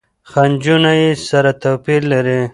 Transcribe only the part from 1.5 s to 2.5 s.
توپیر لري.